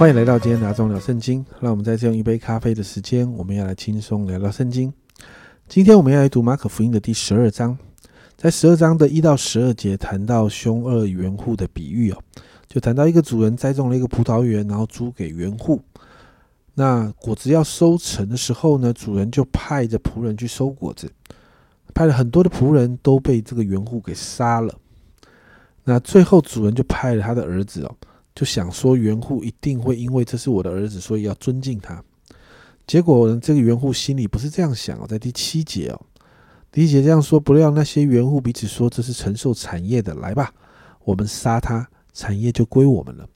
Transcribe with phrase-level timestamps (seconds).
[0.00, 1.44] 欢迎来到今天拿中聊圣经。
[1.60, 4.90] 让我们在这样一杯咖啡的时间，我们要来轻松聊聊圣经。
[5.68, 7.76] 今天我们要来读马可福音的第十二章，
[8.34, 12.18] 在十二章的一到十二节谈到凶恶园户的比喻哦，
[12.66, 15.78] 就谈到一个主人栽种了一个葡萄园，然后租给园户。
[16.72, 21.12] 那果子要收成的时候呢，主人就派着仆人去收果子，
[21.92, 24.74] 派了很多的仆人都被这个园户给杀了。
[25.84, 27.94] 那最后主人就派了他的儿子哦。
[28.40, 32.02] 就想说园户一定会因为这是我的儿子，所以要尊敬他。
[32.86, 36.00] 结果呢，这个园户心里不是这样想哦，在第七节哦，
[36.72, 40.54] 第一节这样说：不料那些园户彼此说，这是承受产业的，来吧，
[41.04, 43.28] 我们杀他，产业就归我们了。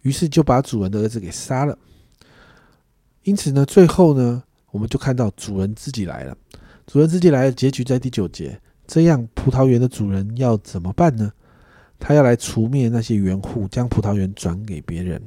[0.00, 1.76] 于是就把主人的儿子给杀了。
[3.24, 6.34] 因此呢，最后呢，我们就看到主人自己来了。
[6.86, 8.58] 主人自己来了，结局在第九节。
[8.86, 11.30] 这样，葡萄园的主人要怎么办呢？
[11.98, 15.20] 他要来除灭那些园户，将葡萄园转给别人。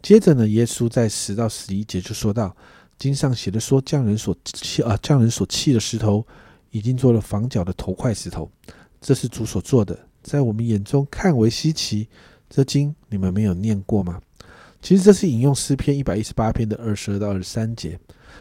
[0.00, 2.54] 接着呢，耶稣在十到十一节就说到：
[2.98, 6.26] 经上写的说，匠人所弃啊，匠人所弃的石头，
[6.70, 8.50] 已经做了房角的头块石头。
[9.00, 12.08] 这是主所做的，在我们眼中看为稀奇。
[12.48, 14.20] 这经你们没有念过吗？
[14.80, 17.98] 其实这是引用诗篇一百一十八篇的二十二到二十三节，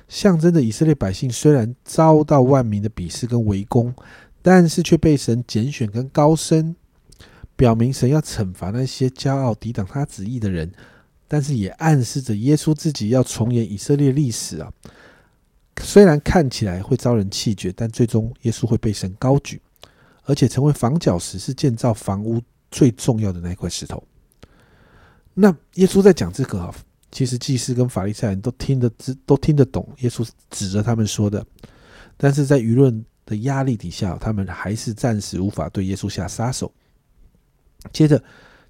[0.08, 3.94] 象征着以色列百姓虽然遭到万民的鄙视跟围攻，
[4.42, 6.76] 但是却被神拣选跟高升。
[7.62, 10.72] 表明神要惩罚那些骄傲抵挡他旨意的人，
[11.28, 14.74] 但是也暗示着耶稣自己要重演以色列历史啊。
[15.80, 19.62] 虽然看起来会遭人弃绝，但最终耶稣会被神高举，
[20.24, 24.04] 而且成为房角石，是建造房屋最重要的那块石头。
[25.36, 26.74] 那耶稣在讲这个啊，
[27.12, 31.46] 其实祭司跟法利赛人都听得知，都听得懂耶稣指着他们说的，
[32.18, 36.74] 但是在舆论的压力底下，他们还是暂时无法对耶稣下杀手。
[37.92, 38.22] 接着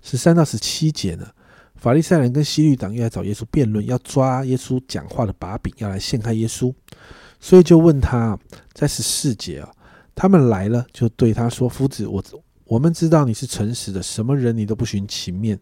[0.04, 1.28] 十三到十七节呢，
[1.76, 6.74] 法利赛人跟西律党又来找耶稣辩论，要抓耶稣讲话的把柄，要来陷害耶稣，
[7.40, 8.38] 所以就问他，
[8.74, 9.70] 在十四节啊，
[10.16, 12.24] 他们来了，就对他说：“夫子，我
[12.66, 15.60] 我们知道你是诚实的，什么人你都不寻情面，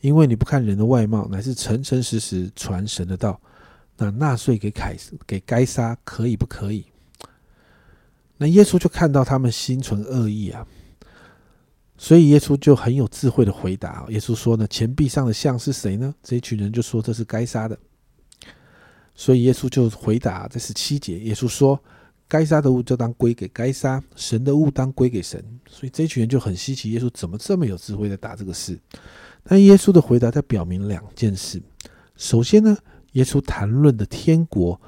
[0.00, 3.40] 因为你不看人的外貌，乃是诚诚实实传神的道。
[3.96, 4.96] 那纳税给凯
[5.26, 6.84] 给该杀可以不可以？”
[8.38, 10.66] 那耶稣就看到他们心存恶意啊。
[12.02, 14.04] 所以耶稣就很有智慧的回答。
[14.08, 17.78] 耶稣说呢：“钱币上的像是谁呢？”这一群人就说：“这是该杀的。”
[19.14, 21.80] 所以耶稣就回答这是七节：“耶稣说，
[22.26, 25.40] 该杀的物就当归给该杀，神的物当归给神。”
[25.70, 28.76] 所以这群人就很稀奇，耶稣怎么这么有智慧的答这个事？
[29.44, 31.62] 但耶稣的回答在表明两件事：
[32.16, 32.76] 首先呢，
[33.12, 34.80] 耶稣谈论的天国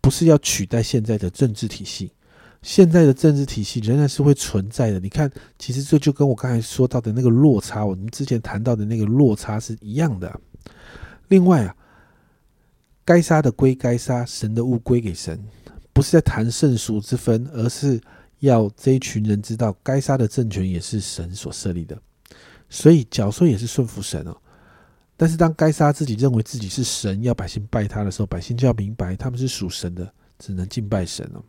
[0.00, 2.10] 不是要取代现在的政治体系。
[2.62, 4.98] 现在的政治体系仍然是会存在的。
[4.98, 10.40] 你看，其实这就跟我刚才说到的那个落差，我们之前谈到的那个落差是一样的。
[11.28, 11.76] 另外啊，
[13.04, 15.38] 该杀的归该杀，神的物归给神，
[15.92, 18.00] 不是在谈圣俗之分，而是
[18.40, 21.96] 要这一群人知道，该杀的政权也是神所设立的，
[22.68, 24.36] 所以缴税也是顺服神哦。
[25.16, 31.42] 但是当该杀自己认为自己是神，要百姓拜他的时候，百姓就要明白他们是属神的，只能敬拜神哦。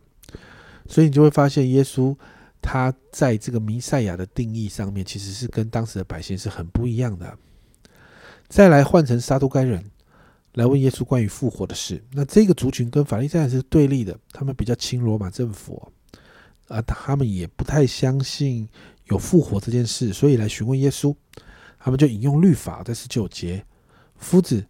[0.89, 2.13] 所以你就会发现，耶稣
[2.61, 7.37] 他在这个弥赛亚的定义上面，其实是跟当时的百姓是很不一样的。
[8.49, 9.91] 再来换成撒都该人
[10.55, 15.89] 来问耶稣关于复活的事，那这个族群跟法利赛人是对立的，他们比较亲罗马政府，
[16.67, 18.67] 啊，他们也不太相信
[19.05, 21.15] 有复活这件事，所以来询问耶稣。
[21.81, 23.63] 他们就引用律法在十九节：
[24.17, 24.65] 夫子，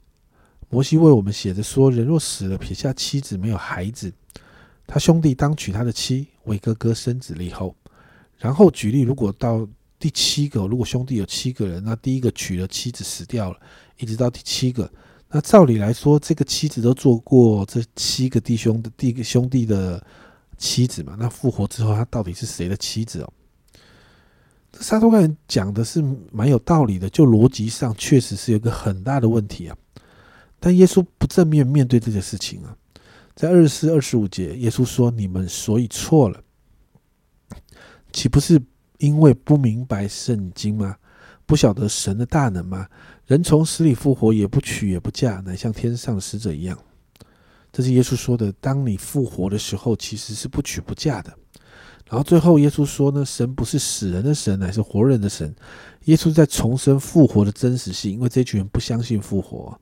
[0.70, 4.14] 摩西为我们写着说，人若死了，撇下妻子，没有孩子。
[4.92, 7.76] 他兄弟当娶他的妻为哥哥生子立后，
[8.40, 9.68] 然后举例，如果到
[10.00, 13.60] 第七个，如果兄弟有七个人，那第一个娶了妻子死掉了，
[14.00, 14.92] 一直到第七个，
[15.30, 20.04] 那照理来说，这个妻子都做过这七个弟兄的第一个兄弟的
[20.58, 21.16] 妻子嘛？
[21.20, 23.32] 那复活之后，他到底是谁的妻子哦？
[24.72, 29.78] 这沙托干讲的是蛮有道理的，就逻辑上确实是有个很大的问题啊。
[30.60, 32.76] 但耶稣不正面面对这件事情啊。
[33.40, 36.44] 在二十四、二十五节，耶稣说：“你们所以错了，
[38.12, 38.62] 岂不是
[38.98, 40.98] 因为不明白圣经吗？
[41.46, 42.86] 不晓得神的大能吗？
[43.28, 46.78] 人从死里复活，也不娶也不嫁，乃像天上的使者一样。”
[47.72, 48.52] 这是耶稣说的。
[48.60, 51.34] 当你复活的时候，其实是不娶不嫁的。
[52.10, 55.56] 然后最后，耶稣说呢：“神不是死人的神，乃是活人的神。”
[56.04, 59.80] 耶稣在重生复活的真实性，因为这群人不相信复活。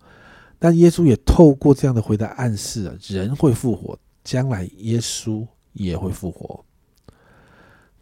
[0.59, 6.63] 但耶稣也透过这样的回答暗示了人会复活，将来耶稣也会复活。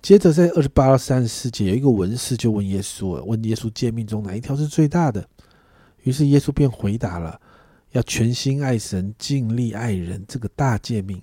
[0.02, 5.28] 接着在二十八到三十四节，有一个文士就问耶稣：“问耶稣诫命中哪一条是最大的？”
[6.04, 7.42] 于是耶稣便回答了：
[7.92, 11.20] 要全心爱神，尽力爱人这个大诫命。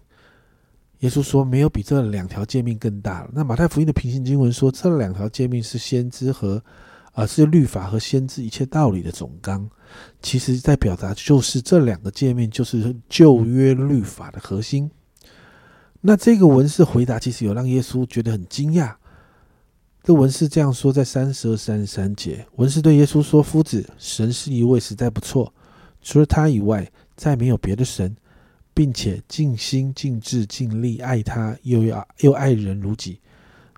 [0.99, 6.63] 耶稣说：“没有比这两条诫命更大了。”那马太福音的平行经文说：“这两条诫命是先知和
[7.13, 9.69] 啊，是律法和先知一切道理的总纲。”
[10.21, 14.91] 其实，在表达就是这两个界面就是旧约律法的核心。
[16.01, 18.95] 那这个文士回答，其实有让耶稣觉得很惊讶。
[20.03, 25.55] 这文士这样说，在三十二、三十三节，文士对耶稣说：“夫子，神是一位，实在不错，
[26.01, 28.17] 除了他以外，再没有别的神。”
[28.75, 33.21] 并且尽心尽智尽力爱他，又要又爱人如己，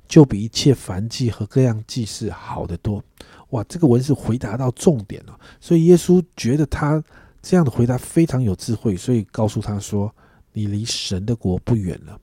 [0.08, 3.02] 就比一切凡祭和各样祭祀好得多。
[3.50, 7.02] 哇，这个文士回答到重点了，所以耶稣觉得他
[7.42, 10.12] 这样的回答非常有智慧，所以告诉他说
[10.52, 12.18] ：“你离神的国不远了。”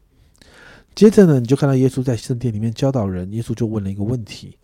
[0.94, 4.58] 接着呢，你就看到耶稣在圣殿里面教导人，耶稣就问了一个问题。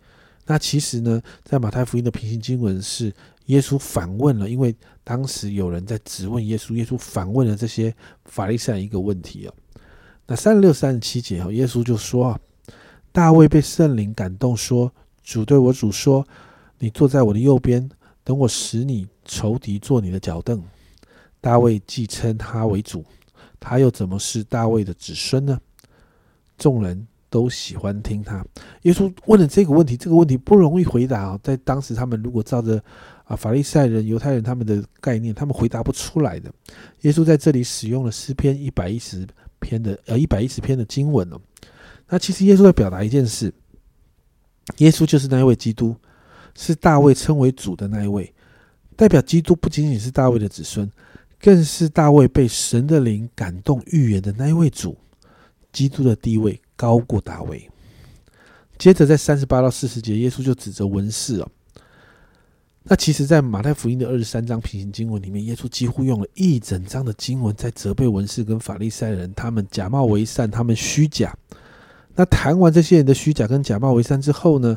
[0.46, 3.12] 那其实呢，在马太福音的平行经文是。
[3.48, 7.94] 耶稣反问了，因为当时有人在质问耶稣，耶稣反问了这些
[8.26, 9.54] 法利赛人一个问题哦。
[10.26, 12.38] 那三十六、三十七节哦，耶稣就说
[13.18, 14.88] ：“大卫被圣灵感动，说
[15.24, 16.24] 主对我主说，
[16.78, 17.90] 你坐在我的右边，
[18.22, 20.62] 等我使你仇敌做你的脚凳。”
[21.42, 23.04] 大卫既称他为主，
[23.58, 25.58] 他又怎么是大卫的子孙呢？
[26.58, 28.46] 众人都喜欢听他。
[28.82, 31.40] 耶稣问了这个问题，这个问题不容易回答啊。
[31.42, 32.80] 在当时，他们如果照着
[33.24, 36.48] 啊，法利赛人、犹太人他们的概念，他们回答不出来的。
[37.00, 39.26] 耶稣在这里使用了诗篇一百一十
[39.58, 41.40] 篇的呃一百一十篇的经文哦。
[42.08, 43.52] 那其实耶稣在表达一件事：
[44.78, 45.94] 耶稣就是那一位基督，
[46.54, 48.32] 是大卫称为主的那一位，
[48.96, 50.90] 代表基督不仅仅是大卫的子孙，
[51.40, 54.96] 更是大卫被神的灵感动预言的那一位主。
[55.70, 57.70] 基督的地位高过大卫。
[58.78, 61.48] 接着在三十八到四十节，耶稣就指责文士哦。
[62.84, 71.36] 那其实，在马太福音的二十三章平行经文里面，耶稣几乎用了一整章的经文在责备文士跟法利赛人，他们假冒为善，他们虚假。
[72.18, 74.76] 那谈完这些人的虚假跟假冒为善之后呢，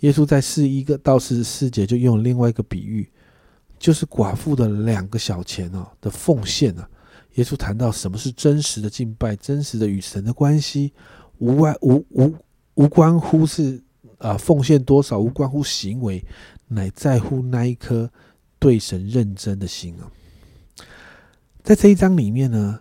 [0.00, 3.06] 耶稣在四一个到四十四节就用了另外一个比喻，
[3.78, 6.88] 就是寡妇的两个小钱哦的奉献啊。
[7.34, 10.94] 耶稣谈到什么是真实的敬拜，真实的与神的关系，
[11.36, 12.34] 无外无无
[12.72, 13.78] 无关乎是
[14.16, 16.24] 啊奉献多少，无关乎行为。
[16.70, 18.10] 乃在乎那一颗
[18.58, 20.04] 对神认真的心啊！
[21.62, 22.80] 在这一章里面呢，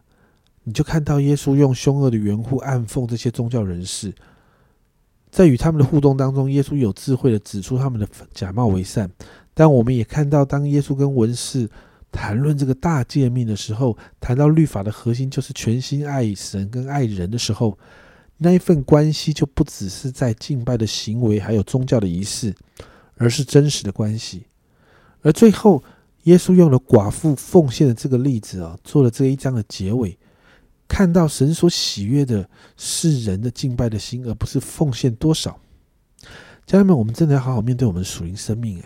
[0.68, 4.14] 你就看到耶稣用凶恶的圆护暗讽这些宗教人士，
[5.32, 9.10] 在与他们的互动当中，耶稣有智慧的指出他们的假冒为善。
[9.54, 11.70] 但我们也看到，当耶稣跟文士
[12.12, 17.80] 谈论这个大诫命的时候，谈到律法的核心就是全心爱神跟爱人的时候，
[18.38, 22.54] 那一份关系就不只是在敬拜的行为，还有宗教的仪式。
[23.20, 24.44] 而是真实的关系，
[25.24, 25.84] 而最后，
[26.26, 30.16] 耶稣用了寡妇奉献的这个例子啊，做了这一章的结尾。
[30.88, 35.60] 看到神所喜悦的是人的敬拜的心，而不是奉献多少。
[36.66, 38.80] 家人们，我们真的要好好面对我们属灵生命。
[38.80, 38.86] 哎，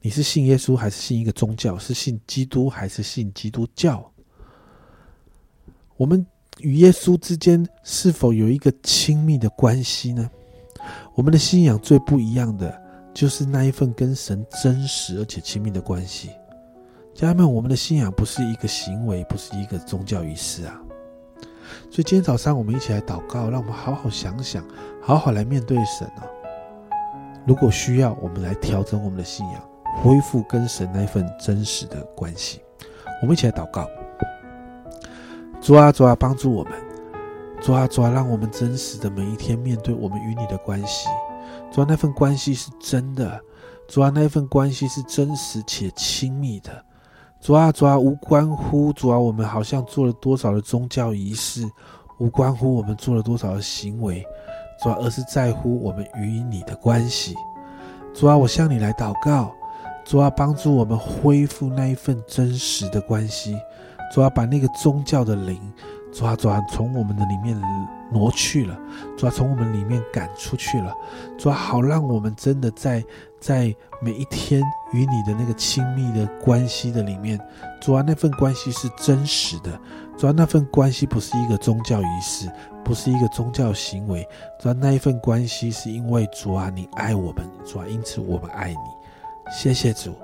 [0.00, 1.78] 你是信耶稣还是信一个宗教？
[1.78, 4.10] 是信基督还是信基督教？
[5.96, 6.26] 我们
[6.58, 10.30] 与耶稣之间是否有一个亲密的关系呢？
[11.14, 12.80] 我们的信仰最不一样的。
[13.14, 16.30] 就是那一份跟神真实而且亲密的关系，
[17.14, 20.80] 家人们，我们的信仰不是一个行为，不是一个宗教仪式啊。
[21.90, 24.64] 所以今天早上我们一起来祷告，让我们好好想想，
[25.00, 26.24] 好好来面对神啊。
[27.46, 29.62] 如果需要，我们来调整我们的信仰，
[30.02, 32.60] 恢复跟神那一份真实的关系。
[33.20, 33.86] 我们一起来祷告，
[35.60, 36.72] 主啊，主啊，帮助我们，
[37.60, 41.08] 主啊，主啊，让我们真实的每一天面对我们与你的关系。
[41.70, 43.38] 主啊，那份关系是真的；
[43.86, 46.70] 主啊，那份关系是真实且亲密的；
[47.42, 51.68] 主啊，主啊，无关乎主啊，我们好像做了多少的宗教仪式，
[52.18, 54.24] 无关乎我们做了多少的行为，
[54.80, 57.34] 主啊，而是在乎我们与你的关系。
[58.14, 59.52] 主啊，我向你来祷告，
[60.04, 63.58] 主啊，帮助我们恢复那一份真实的关系。
[64.14, 65.58] 主啊，把那个宗教的灵，
[66.12, 67.60] 主啊，主啊，从我们的里面。
[68.12, 68.78] 挪去了，
[69.16, 70.94] 主要从我们里面赶出去了，
[71.38, 73.04] 主要好让我们真的在
[73.40, 77.40] 在每一天与你的那个亲密的关系的里面，
[77.80, 79.78] 主要那份关系是真实的，
[80.16, 82.50] 主要那份关系不是一个宗教仪式，
[82.84, 84.28] 不是一个宗教行为，
[84.60, 88.76] 主要那一份关系是因为主啊，你爱我们，主啊，因此我们爱你。
[89.52, 90.14] 谢谢主，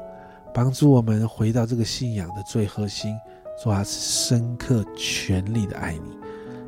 [0.55, 3.15] 帮助我们回到这个信仰的最核心，
[3.63, 6.19] 主啊，是深刻全力的爱你。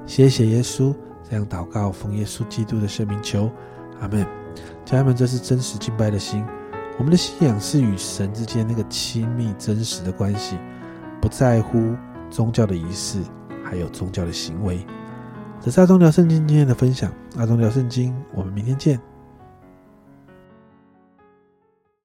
[0.06, 0.94] 谢谢耶稣。
[1.30, 3.48] 这样祷告，奉耶稣基督的圣名求，
[4.00, 4.26] 阿门。
[4.84, 6.44] 家人们，这是真实敬拜的心。
[6.98, 10.58] 我们的信仰是与神之间那个亲密真实的关系，
[11.22, 11.94] 不在乎
[12.28, 13.22] 宗教的仪式，
[13.64, 14.84] 还有宗教的行为。
[15.60, 19.09] 这是阿忠聊圣经今天的分享，阿忠聊圣经，我们明天见。